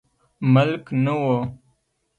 ملک 0.53 0.85
نه 1.03 1.13
و. 1.23 1.23